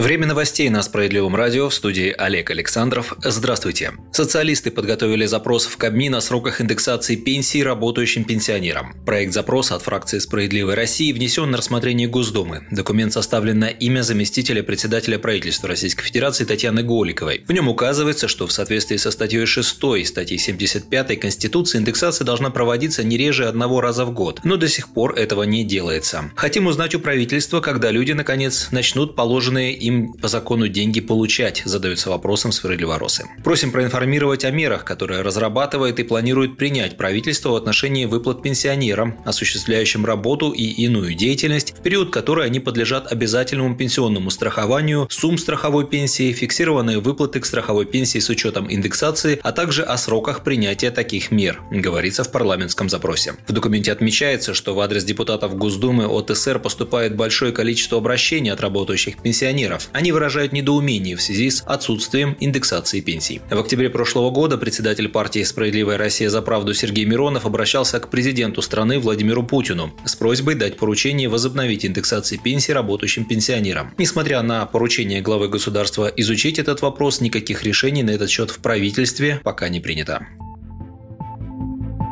[0.00, 3.12] Время новостей на Справедливом радио в студии Олег Александров.
[3.22, 3.92] Здравствуйте.
[4.12, 8.94] Социалисты подготовили запрос в Кабмин о сроках индексации пенсий работающим пенсионерам.
[9.04, 12.66] Проект запроса от фракции «Справедливой России» внесен на рассмотрение Госдумы.
[12.70, 17.44] Документ составлен на имя заместителя председателя правительства Российской Федерации Татьяны Голиковой.
[17.46, 23.04] В нем указывается, что в соответствии со статьей 6 статьи 75 Конституции индексация должна проводиться
[23.04, 26.30] не реже одного раза в год, но до сих пор этого не делается.
[26.36, 31.62] Хотим узнать у правительства, когда люди, наконец, начнут положенные им им по закону деньги получать,
[31.64, 33.28] задаются вопросом справедливоросы.
[33.44, 40.04] Просим проинформировать о мерах, которые разрабатывает и планирует принять правительство в отношении выплат пенсионерам, осуществляющим
[40.04, 46.32] работу и иную деятельность, в период которой они подлежат обязательному пенсионному страхованию, сумм страховой пенсии,
[46.32, 51.60] фиксированные выплаты к страховой пенсии с учетом индексации, а также о сроках принятия таких мер,
[51.70, 53.34] говорится в парламентском запросе.
[53.48, 58.60] В документе отмечается, что в адрес депутатов Госдумы от СР поступает большое количество обращений от
[58.60, 59.88] работающих пенсионеров, пенсионеров.
[59.92, 63.40] Они выражают недоумение в связи с отсутствием индексации пенсий.
[63.50, 68.62] В октябре прошлого года председатель партии «Справедливая Россия за правду» Сергей Миронов обращался к президенту
[68.62, 73.92] страны Владимиру Путину с просьбой дать поручение возобновить индексации пенсий работающим пенсионерам.
[73.98, 79.40] Несмотря на поручение главы государства изучить этот вопрос, никаких решений на этот счет в правительстве
[79.44, 80.26] пока не принято.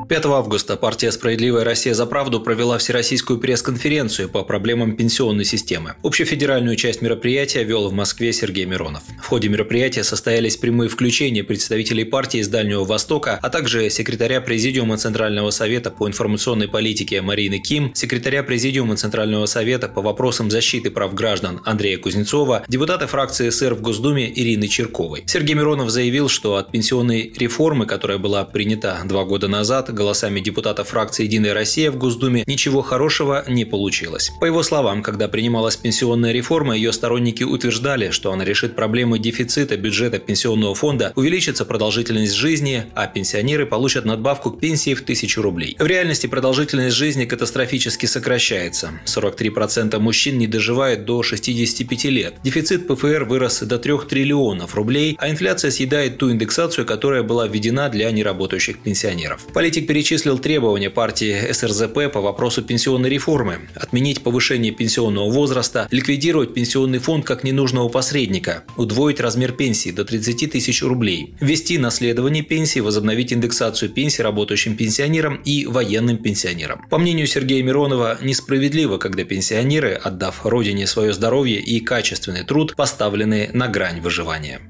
[0.09, 5.97] 5 августа партия «Справедливая Россия за правду» провела всероссийскую пресс-конференцию по проблемам пенсионной системы.
[6.03, 9.03] Общефедеральную часть мероприятия вел в Москве Сергей Миронов.
[9.23, 14.97] В ходе мероприятия состоялись прямые включения представителей партии из Дальнего Востока, а также секретаря Президиума
[14.97, 21.13] Центрального совета по информационной политике Марины Ким, секретаря Президиума Центрального совета по вопросам защиты прав
[21.13, 25.25] граждан Андрея Кузнецова, депутата фракции СР в Госдуме Ирины Черковой.
[25.27, 30.89] Сергей Миронов заявил, что от пенсионной реформы, которая была принята два года назад, голосами депутатов
[30.89, 34.31] фракции «Единая Россия» в Госдуме ничего хорошего не получилось.
[34.41, 39.77] По его словам, когда принималась пенсионная реформа, ее сторонники утверждали, что она решит проблемы дефицита
[39.77, 45.77] бюджета пенсионного фонда, увеличится продолжительность жизни, а пенсионеры получат надбавку к пенсии в тысячу рублей.
[45.81, 48.93] В реальности продолжительность жизни катастрофически сокращается.
[49.07, 52.35] 43% мужчин не доживают до 65 лет.
[52.45, 57.89] Дефицит ПФР вырос до 3 триллионов рублей, а инфляция съедает ту индексацию, которая была введена
[57.89, 59.45] для неработающих пенсионеров.
[59.53, 63.61] Политик перечислил требования партии СРЗП по вопросу пенсионной реформы.
[63.75, 70.53] Отменить повышение пенсионного возраста, ликвидировать пенсионный фонд как ненужного посредника, удвоить размер пенсии до 30
[70.53, 76.85] тысяч рублей, ввести наследование пенсии, возобновить индексацию пенсий работающим пенсионерам и военным пенсионерам.
[76.91, 83.49] По мнению Сергея Миронова, несправедливо, когда пенсионеры, отдав родине свое здоровье и качественный труд, поставлены
[83.55, 84.61] на грань выживания.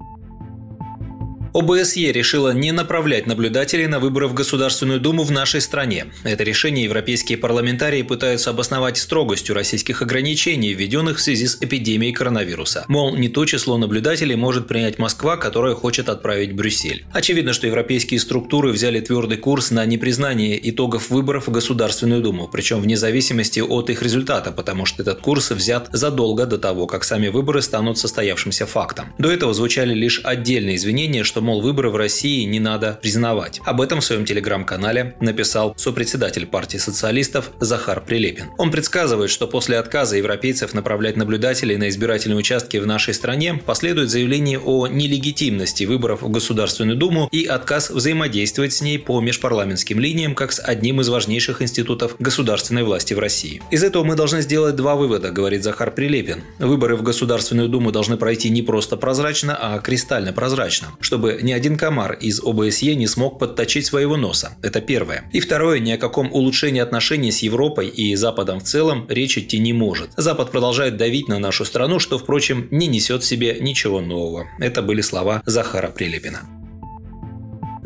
[1.55, 6.07] ОБСЕ решила не направлять наблюдателей на выборы в Государственную Думу в нашей стране.
[6.25, 12.85] Это решение европейские парламентарии пытаются обосновать строгостью российских ограничений, введенных в связи с эпидемией коронавируса.
[12.89, 17.05] Мол, не то число наблюдателей может принять Москва, которая хочет отправить Брюссель.
[17.13, 22.81] Очевидно, что европейские структуры взяли твердый курс на непризнание итогов выборов в Государственную Думу, причем
[22.81, 27.29] вне зависимости от их результата, потому что этот курс взят задолго до того, как сами
[27.29, 29.13] выборы станут состоявшимся фактом.
[29.19, 33.61] До этого звучали лишь отдельные извинения, что что, мол, выборы в России не надо признавать.
[33.65, 38.47] Об этом в своем телеграм-канале написал сопредседатель партии социалистов Захар Прилепин.
[38.59, 44.11] Он предсказывает, что после отказа европейцев направлять наблюдателей на избирательные участки в нашей стране последует
[44.11, 50.35] заявление о нелегитимности выборов в Государственную Думу и отказ взаимодействовать с ней по межпарламентским линиям
[50.35, 53.63] как с одним из важнейших институтов государственной власти в России.
[53.71, 56.43] Из этого мы должны сделать два вывода, говорит Захар Прилепин.
[56.59, 61.53] Выборы в Государственную Думу должны пройти не просто прозрачно, а кристально прозрачно, чтобы чтобы ни
[61.53, 64.57] один комар из ОБСЕ не смог подточить своего носа.
[64.63, 65.29] Это первое.
[65.33, 69.59] И второе, ни о каком улучшении отношений с Европой и Западом в целом речь идти
[69.59, 70.11] не может.
[70.17, 74.47] Запад продолжает давить на нашу страну, что, впрочем, не несет в себе ничего нового.
[74.59, 76.58] Это были слова Захара Прилепина.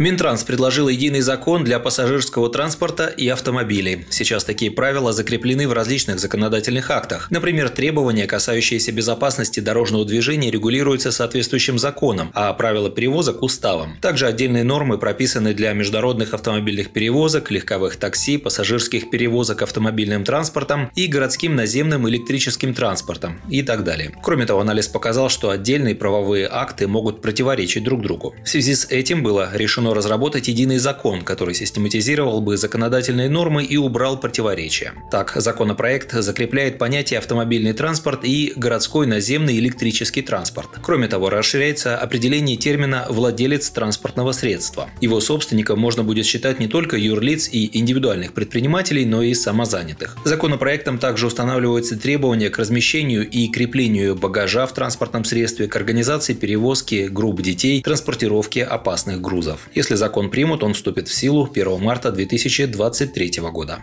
[0.02, 4.04] Минтранс предложил единый закон для пассажирского транспорта и автомобилей.
[4.10, 7.30] Сейчас такие правила закреплены в различных законодательных актах.
[7.30, 13.96] Например, требования, касающиеся безопасности дорожного движения, регулируются соответствующим законом, а правила перевозок– уставом.
[14.00, 21.06] Также отдельные нормы прописаны для международных автомобильных перевозок, легковых такси, пассажирских перевозок автомобильным транспортом и
[21.06, 24.10] городским наземным электрическим транспортом и так далее.
[24.20, 28.34] Кроме того, анализ показал, что отдельные правовые акты могут противоречить друг другу.
[28.44, 33.76] В связи с этим было решено разработать единый закон, который систематизировал бы законодательные нормы и
[33.76, 34.92] убрал противоречия.
[35.10, 40.70] Так, законопроект закрепляет понятие автомобильный транспорт и городской наземный электрический транспорт.
[40.82, 44.88] Кроме того, расширяется определение термина «владелец транспортного средства».
[45.00, 50.16] Его собственником можно будет считать не только юрлиц и индивидуальных предпринимателей, но и самозанятых.
[50.24, 57.08] Законопроектом также устанавливаются требования к размещению и креплению багажа в транспортном средстве, к организации перевозки
[57.10, 59.68] групп детей, транспортировки опасных грузов.
[59.82, 63.80] Если закон примут, он вступит в силу 1 марта 2023 года.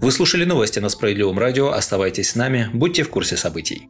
[0.00, 1.72] Вы слушали новости на Справедливом радио.
[1.72, 3.88] Оставайтесь с нами, будьте в курсе событий.